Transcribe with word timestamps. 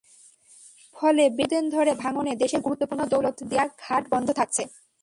ফলে 0.95 1.23
বেশ 1.29 1.37
কিছুদিন 1.39 1.65
ধরে 1.75 1.91
ভাঙনে 2.03 2.33
দেশের 2.35 2.61
গুরুত্বপূর্ণ 2.61 3.01
দৌলতদিয়া 3.05 3.65
ঘাট 3.83 4.03
বন্ধ 4.13 4.27
থাকছে। 4.39 4.63